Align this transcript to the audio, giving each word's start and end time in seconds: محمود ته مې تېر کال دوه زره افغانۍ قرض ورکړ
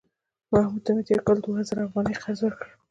محمود 0.51 0.81
ته 0.85 0.91
مې 0.95 1.03
تېر 1.07 1.19
کال 1.25 1.37
دوه 1.41 1.61
زره 1.69 1.81
افغانۍ 1.87 2.15
قرض 2.21 2.39
ورکړ 2.43 2.67